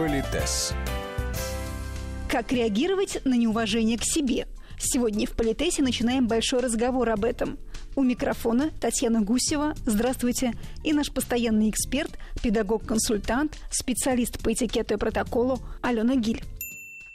[0.00, 0.72] Политес.
[2.26, 4.46] Как реагировать на неуважение к себе?
[4.78, 7.58] Сегодня в Политесе начинаем большой разговор об этом.
[7.96, 9.74] У микрофона Татьяна Гусева.
[9.84, 10.54] Здравствуйте.
[10.84, 16.42] И наш постоянный эксперт, педагог-консультант, специалист по этикету и протоколу Алена Гиль.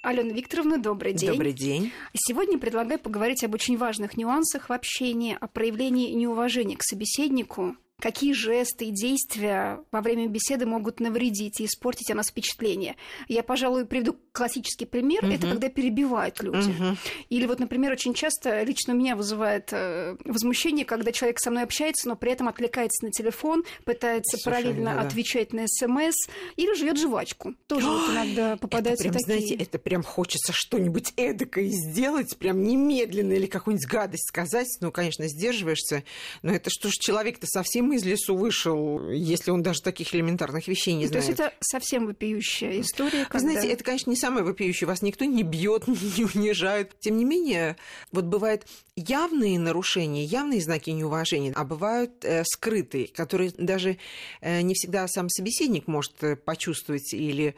[0.03, 1.31] Алена Викторовна, добрый день.
[1.31, 1.91] Добрый день.
[2.13, 8.33] Сегодня предлагаю поговорить об очень важных нюансах в общении, о проявлении неуважения к собеседнику, какие
[8.33, 12.95] жесты и действия во время беседы могут навредить и испортить о нас впечатление.
[13.27, 15.23] Я, пожалуй, приведу классический пример.
[15.23, 15.33] Угу.
[15.33, 16.69] Это когда перебивают люди.
[16.69, 16.97] Угу.
[17.29, 21.63] Или вот, например, очень часто лично у меня вызывает э, возмущение, когда человек со мной
[21.63, 25.01] общается, но при этом отвлекается на телефон, пытается Совершенно параллельно да.
[25.01, 26.15] отвечать на смс
[26.57, 27.55] или жует жвачку.
[27.67, 29.47] Тоже вот иногда попадаются это прям, такие.
[29.47, 34.67] Знаете, это прям хочется что-нибудь эдакое сделать, прям немедленно или какую-нибудь гадость сказать.
[34.81, 36.03] Ну, конечно, сдерживаешься,
[36.41, 40.93] но это что ж человек-то совсем из лесу вышел, если он даже таких элементарных вещей
[40.93, 41.25] не ну, знает.
[41.25, 43.25] То есть это совсем вопиющая история.
[43.25, 43.33] Когда...
[43.33, 44.87] Вы знаете, это, конечно, не самое вопиющее.
[44.87, 46.93] Вас никто не бьет, не унижает.
[46.99, 47.77] Тем не менее,
[48.11, 53.97] вот бывают явные нарушения, явные знаки неуважения, а бывают э, скрытые, которые даже
[54.41, 57.55] э, не всегда сам собеседник может э, почувствовать или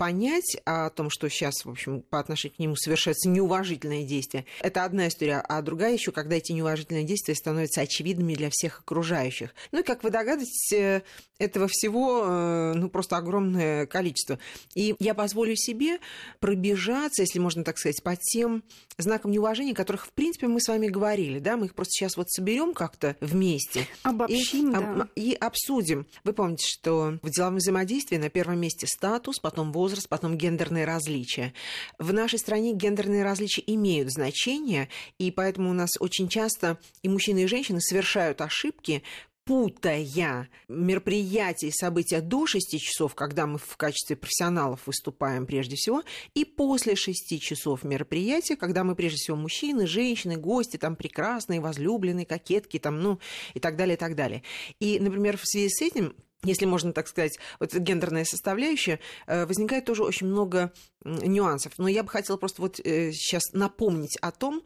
[0.00, 4.84] понять о том, что сейчас, в общем, по отношению к нему совершается неуважительное действие, это
[4.84, 5.44] одна история.
[5.46, 9.54] А другая еще, когда эти неуважительные действия становятся очевидными для всех окружающих.
[9.72, 11.02] Ну и, как вы догадываетесь, э,
[11.38, 14.38] этого всего, э, ну, просто огромное количество.
[14.74, 15.98] И я позволю себе
[16.38, 18.62] пробежаться, если можно так сказать, по тем
[18.98, 22.30] знакам неуважения, которых, в принципе, мы с вами говорили, да, мы их просто сейчас вот
[22.30, 23.86] соберем как-то вместе.
[24.02, 25.08] Обобщим, и, да.
[25.14, 26.06] И обсудим.
[26.24, 30.84] Вы помните, что в деловом взаимодействии на первом месте статус, потом возраст, возраст, потом гендерные
[30.84, 31.52] различия.
[31.98, 34.88] В нашей стране гендерные различия имеют значение,
[35.18, 39.02] и поэтому у нас очень часто и мужчины, и женщины совершают ошибки,
[39.44, 46.04] путая мероприятия и события до 6 часов, когда мы в качестве профессионалов выступаем прежде всего,
[46.34, 52.26] и после 6 часов мероприятия, когда мы прежде всего мужчины, женщины, гости, там прекрасные, возлюбленные,
[52.26, 53.18] кокетки, там, ну,
[53.54, 54.44] и так далее, и так далее.
[54.78, 59.84] И, например, в связи с этим если можно так сказать, вот гендерная составляющая, э, возникает
[59.84, 60.72] тоже очень много
[61.04, 61.72] нюансов.
[61.78, 64.62] Но я бы хотела просто вот сейчас э, напомнить о том,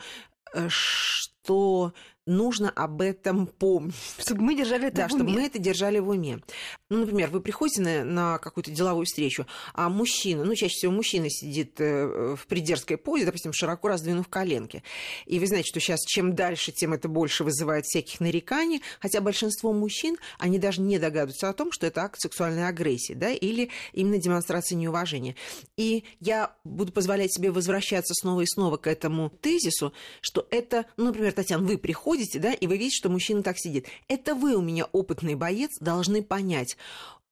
[0.55, 1.93] э, что
[2.27, 3.95] нужно об этом помнить.
[4.19, 5.25] Чтобы мы держали это да, в уме.
[5.25, 6.41] чтобы мы это держали в уме.
[6.89, 11.29] Ну, например, вы приходите на, на какую-то деловую встречу, а мужчина, ну, чаще всего мужчина
[11.29, 14.83] сидит э, в придерзкой позе, допустим, широко раздвинув коленки.
[15.27, 19.73] И вы знаете, что сейчас чем дальше, тем это больше вызывает всяких нареканий, хотя большинство
[19.73, 24.19] мужчин, они даже не догадываются о том, что это акт сексуальной агрессии, да, или именно
[24.19, 25.37] демонстрация неуважения.
[25.77, 31.07] И я буду позволять себе возвращаться снова и снова к этому тезису, что это, ну,
[31.07, 33.87] например, Татьяна, вы приходите ходите, да, и вы видите, что мужчина так сидит.
[34.07, 36.77] Это вы у меня опытный боец должны понять.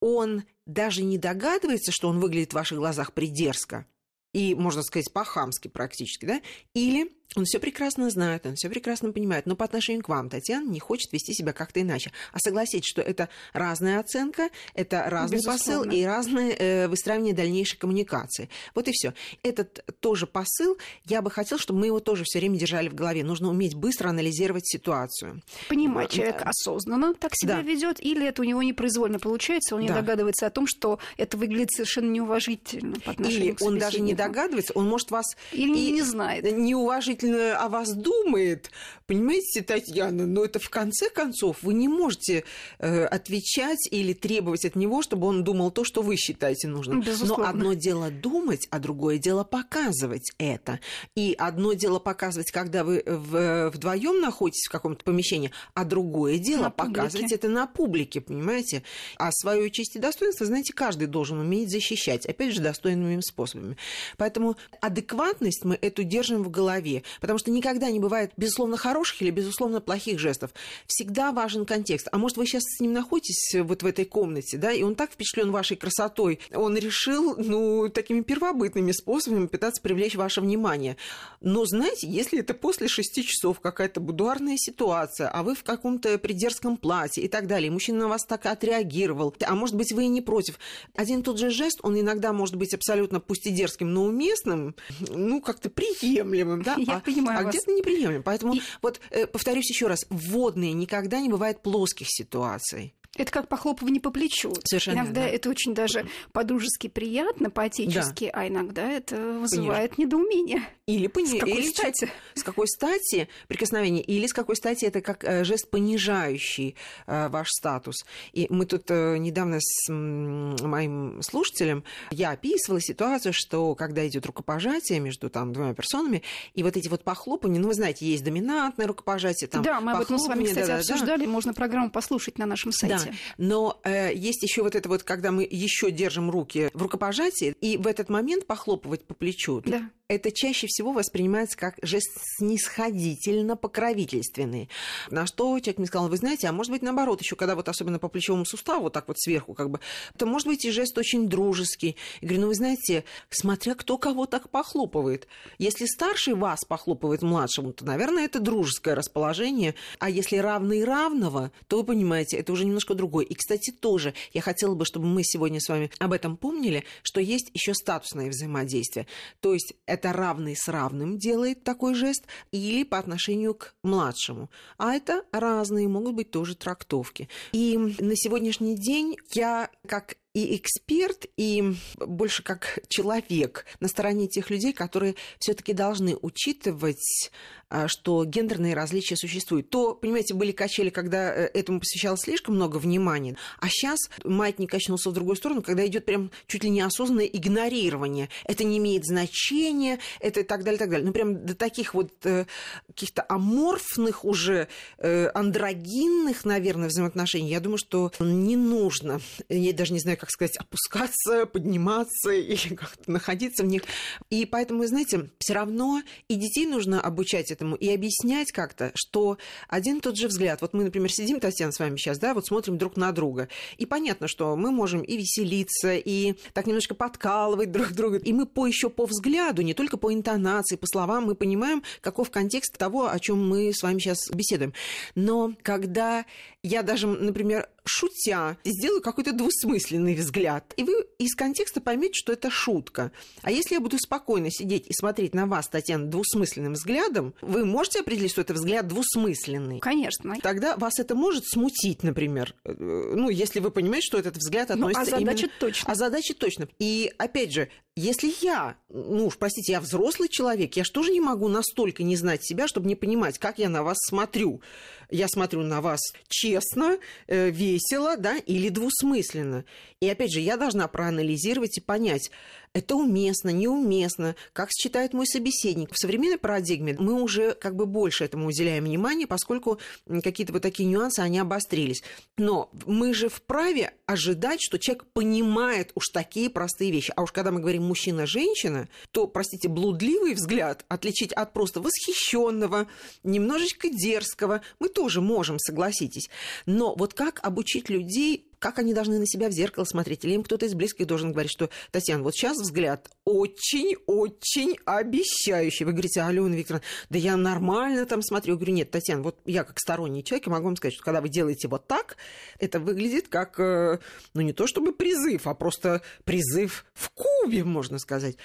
[0.01, 3.87] Он даже не догадывается, что он выглядит в ваших глазах придерзко
[4.33, 6.41] и, можно сказать, по-хамски практически, да,
[6.75, 10.69] или он все прекрасно знает, он все прекрасно понимает, но по отношению к вам Татьяна
[10.69, 12.13] не хочет вести себя как-то иначе.
[12.33, 15.59] А согласитесь, что это разная оценка, это разный Безусловно.
[15.59, 18.49] посыл и разное э, выстраивание дальнейшей коммуникации.
[18.75, 19.15] Вот и все.
[19.43, 23.25] Этот тоже посыл, я бы хотела, чтобы мы его тоже все время держали в голове.
[23.25, 25.43] Нужно уметь быстро анализировать ситуацию.
[25.69, 27.63] Понимать, человек осознанно так себя да.
[27.63, 29.97] ведет, или это у него непроизвольно получается, он не да.
[29.97, 34.15] догадывается о том, что это выглядит совершенно неуважительно по отношению или к он даже не
[34.15, 38.71] догадывается, он может вас или и не знает неуважительно действительно о вас думает,
[39.07, 42.45] понимаете, Татьяна, но это в конце концов вы не можете
[42.79, 47.01] э, отвечать или требовать от него, чтобы он думал то, что вы считаете нужным.
[47.01, 47.45] Безусловно.
[47.45, 50.81] Но одно дело думать, а другое дело показывать это.
[51.15, 56.65] И одно дело показывать, когда вы в, вдвоем находитесь в каком-то помещении, а другое дело
[56.65, 57.35] на показывать публике.
[57.35, 58.83] это на публике, понимаете?
[59.17, 63.77] А свою честь и достоинство, знаете, каждый должен уметь защищать, опять же, достойными способами.
[64.17, 67.03] Поэтому адекватность мы эту держим в голове.
[67.21, 70.53] Потому что никогда не бывает, безусловно, хороших или, безусловно, плохих жестов.
[70.87, 72.09] Всегда важен контекст.
[72.13, 75.13] А может, вы сейчас с ним находитесь вот в этой комнате, да, и он так
[75.13, 80.97] впечатлен вашей красотой, он решил, ну, такими первобытными способами пытаться привлечь ваше внимание.
[81.41, 86.77] Но, знаете, если это после шести часов какая-то будуарная ситуация, а вы в каком-то придерзком
[86.77, 90.09] платье и так далее, и мужчина на вас так отреагировал, а может быть, вы и
[90.09, 90.59] не против.
[90.95, 94.75] Один и тот же жест, он иногда может быть абсолютно пусть и дерзким, но уместным,
[95.09, 96.75] ну, как-то приемлемым, да?
[96.79, 97.55] Я а, понимаю а вас.
[97.55, 98.23] где-то неприемлем.
[98.23, 98.63] Поэтому И...
[98.81, 102.95] вот э, повторюсь еще раз, вводные никогда не бывает плоских ситуаций.
[103.17, 104.55] Это как похлопывание по плечу.
[104.65, 105.35] Совершенно Иногда верно.
[105.35, 110.63] это очень даже по-дружески приятно, по-отечески, а иногда это вызывает недоумение.
[110.87, 111.27] Или пони...
[111.27, 112.11] С какой или стати?
[112.35, 116.75] С какой стати прикосновение, или с какой стати это как э, жест понижающий
[117.07, 118.05] э, ваш статус.
[118.33, 125.01] И мы тут э, недавно с моим слушателем я описывала ситуацию, что когда идет рукопожатие
[125.01, 126.23] между там двумя персонами,
[126.55, 130.01] и вот эти вот похлопывания, ну вы знаете, есть доминантное рукопожатие, там да, мы об
[130.01, 130.79] этом с вами, кстати, да-да-да.
[130.79, 131.27] обсуждали.
[131.27, 132.97] Можно программу послушать на нашем сайте.
[132.97, 133.02] Да,
[133.39, 137.77] но э, есть еще вот это вот, когда мы еще держим руки в рукопожатии, и
[137.77, 139.63] в этот момент похлопывать по плечу.
[139.65, 139.91] Да.
[140.09, 144.69] Это чаще всего воспринимается как жест снисходительно покровительственный.
[145.11, 147.99] На что человек мне сказал, вы знаете, а может быть наоборот, еще когда вот особенно
[147.99, 149.81] по плечевому суставу, вот так вот сверху как бы,
[150.19, 151.97] то может быть и жест очень дружеский.
[152.21, 155.29] Я говорю, ну вы знаете, смотря кто кого так похлопывает.
[155.59, 159.75] Если старший вас похлопывает младшему, то, наверное, это дружеское расположение.
[159.99, 163.25] А если равный равного, то вы понимаете, это уже немножко другое.
[163.25, 167.21] И, кстати, тоже я хотела бы, чтобы мы сегодня с вами об этом помнили, что
[167.21, 169.07] есть еще статусное взаимодействие.
[169.41, 174.51] То есть это равный с равным делает такой жест или по отношению к младшему.
[174.79, 177.29] А это разные могут быть тоже трактовки.
[177.53, 184.49] И на сегодняшний день я как и эксперт, и больше как человек на стороне тех
[184.51, 187.31] людей, которые все-таки должны учитывать,
[187.69, 189.71] а, что гендерные различия существуют.
[189.71, 195.09] То, понимаете, были качели, когда э, этому посвящалось слишком много внимания, а сейчас маятник качнулся
[195.09, 198.29] в другую сторону, когда идет прям чуть ли неосознанное игнорирование.
[198.45, 201.07] Это не имеет значения, это и так далее, так далее.
[201.07, 202.45] Ну, прям до таких вот э,
[202.89, 204.69] каких-то аморфных уже,
[204.99, 209.21] э, андрогинных, наверное, взаимоотношений, я думаю, что не нужно.
[209.49, 213.83] Я даже не знаю, как сказать, опускаться, подниматься или как-то находиться в них.
[214.31, 219.37] И поэтому, знаете, все равно и детей нужно обучать этому и объяснять как-то, что
[219.69, 220.61] один и тот же взгляд.
[220.61, 223.49] Вот мы, например, сидим, Татьяна, с вами сейчас, да, вот смотрим друг на друга.
[223.79, 228.19] И понятно, что мы можем и веселиться, и так немножко подкалывать друг друга.
[228.19, 232.31] И мы по еще по взгляду, не только по интонации, по словам, мы понимаем, каков
[232.31, 234.73] контекст того, о чем мы с вами сейчас беседуем.
[235.17, 236.25] Но когда
[236.63, 242.51] я даже, например, шутя, сделаю какой-то двусмысленный взгляд, и вы из контекста поймете, что это
[242.51, 243.13] шутка.
[243.43, 248.01] А если я буду спокойно сидеть и смотреть на вас, Татьяна, двусмысленным взглядом, вы можете
[248.01, 249.81] определить, что это взгляд двусмысленный?
[249.81, 250.37] Конечно.
[250.43, 252.55] Тогда вас это может смутить, например.
[252.65, 255.53] Э, Ну, если вы понимаете, что этот взгляд Ну, относится а задача именно...
[255.59, 255.93] точно.
[255.93, 256.69] А задача точно.
[256.79, 261.21] И, опять же, если я, ну уж простите, я взрослый человек, я же тоже не
[261.21, 264.63] могу настолько не знать себя, чтобы не понимать, как я на вас смотрю.
[265.11, 269.67] Я смотрю на вас честно, э, весело, да, или двусмысленно.
[270.01, 272.31] И опять же, я должна проанализировать и понять,
[272.75, 275.93] это уместно, неуместно, как считает мой собеседник.
[275.93, 279.79] В современной парадигме мы уже как бы больше этому уделяем внимание, поскольку
[280.23, 282.03] какие-то вот такие нюансы, они обострились.
[282.39, 287.13] Но мы же вправе ожидать, что человек понимает уж такие простые вещи.
[287.15, 292.87] А уж когда мы говорим мужчина-женщина, то, простите, блудливый взгляд отличить от просто восхищенного,
[293.23, 296.31] немножечко дерзкого, мы тоже можем, согласитесь.
[296.67, 300.45] Но вот как обучить людей как они должны на себя в зеркало смотреть, или им
[300.45, 305.85] кто-то из близких должен говорить, что, Татьяна, вот сейчас взгляд очень-очень обещающий.
[305.85, 308.53] Вы говорите, Алена Викторовна, да я нормально там смотрю.
[308.53, 311.29] Я говорю, нет, Татьяна, вот я как сторонний человек могу вам сказать, что когда вы
[311.29, 312.17] делаете вот так,
[312.61, 313.99] это выглядит как, э,
[314.33, 318.37] ну не то чтобы призыв, а просто призыв в кубе, можно сказать.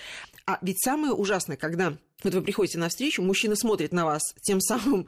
[0.48, 4.62] А ведь самое ужасное, когда вот вы приходите на встречу, мужчина смотрит на вас тем
[4.62, 5.06] самым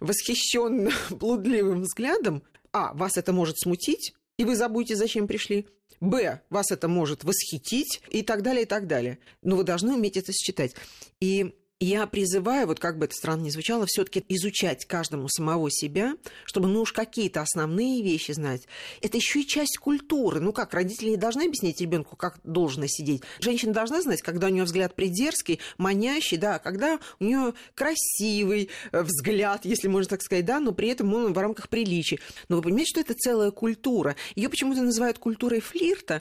[0.00, 2.42] восхищенно блудливым взглядом,
[2.72, 5.66] а, вас это может смутить, и вы забудете, зачем пришли.
[6.00, 9.18] Б, вас это может восхитить и так далее, и так далее.
[9.42, 10.74] Но вы должны уметь это считать.
[11.20, 16.14] И я призываю, вот как бы это странно ни звучало, все-таки изучать каждому самого себя,
[16.44, 18.68] чтобы ну уж какие-то основные вещи знать.
[19.00, 20.40] Это еще и часть культуры.
[20.40, 23.22] Ну как, родители не должны объяснить ребенку, как должно сидеть.
[23.40, 29.02] Женщина должна знать, когда у нее взгляд придерзкий, манящий, да, когда у нее красивый э,
[29.02, 32.20] взгляд, если можно так сказать, да, но при этом он в рамках приличий.
[32.50, 34.16] Но вы понимаете, что это целая культура.
[34.34, 36.20] Ее почему-то называют культурой флирта,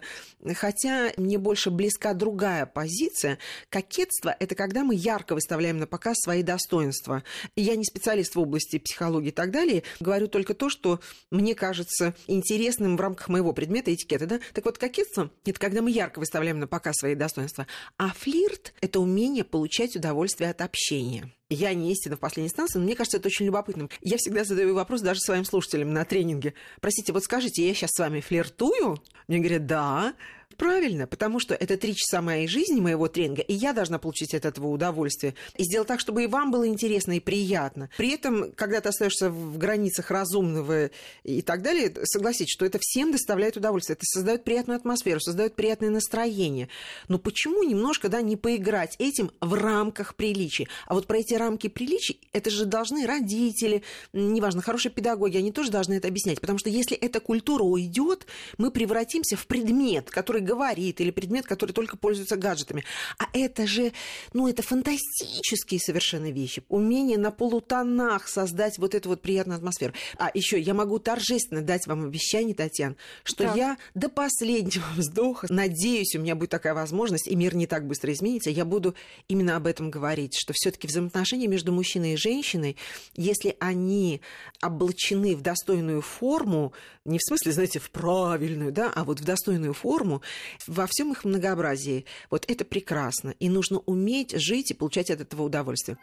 [0.56, 3.39] хотя мне больше близка другая позиция.
[3.70, 7.24] Кокетство– это когда мы ярко выставляем на показ свои достоинства.
[7.56, 9.82] Я не специалист в области психологии и так далее.
[10.00, 11.00] Говорю только то, что
[11.32, 14.27] мне кажется интересным в рамках моего предмета этикета.
[14.27, 14.39] Да?
[14.53, 17.65] Так вот, кокетство– это когда мы ярко выставляем на показ свои достоинства.
[17.98, 21.32] А флирт– это умение получать удовольствие от общения.
[21.50, 23.89] Я не истина в последней инстанции, но мне кажется, это очень любопытным.
[24.01, 26.53] Я всегда задаю вопрос даже своим слушателям на тренинге.
[26.79, 29.01] Простите, вот скажите, я сейчас с вами флиртую?
[29.27, 30.13] Мне говорят, да.
[30.60, 34.46] Правильно, потому что это три часа моей жизни, моего тренинга, и я должна получить от
[34.46, 35.34] этого удовольствие.
[35.58, 37.89] И сделать так, чтобы и вам было интересно и приятно.
[37.98, 40.92] При этом, когда ты остаешься в границах разумного
[41.24, 43.96] и так далее, согласитесь, что это всем доставляет удовольствие.
[43.96, 46.68] Это создает приятную атмосферу, создает приятное настроение.
[47.08, 50.68] Но почему немножко да, не поиграть этим в рамках приличий?
[50.88, 55.72] А вот про эти рамки приличий, это же должны родители, неважно, хорошие педагоги, они тоже
[55.72, 56.42] должны это объяснять.
[56.42, 58.25] Потому что если эта культура уйдет,
[58.58, 62.84] мы превратимся в предмет, который говорит, или предмет, который только пользуется гаджетами.
[63.20, 63.91] А это же,
[64.34, 66.63] ну, это фантастические совершенно вещи.
[66.70, 69.94] Умение на полутонах создать вот эту вот приятную атмосферу.
[70.18, 73.56] А еще я могу торжественно дать вам обещание, Татьяна, что так.
[73.56, 78.12] я до последнего вздоха, надеюсь, у меня будет такая возможность, и мир не так быстро
[78.12, 78.96] изменится, я буду
[79.27, 82.75] именно об этом говорить, что все-таки взаимоотношения между мужчиной и женщиной,
[83.15, 84.22] если они
[84.63, 86.74] облачены в достойную форму,
[87.06, 90.22] не в смысле, знаете, в правильную, да, а вот в достойную форму,
[90.67, 93.31] во всем их многообразии, вот это прекрасно.
[93.39, 95.98] И нужно уметь жить и получать от этого удовольствие.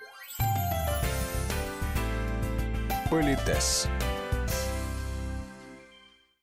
[3.11, 3.89] Политес.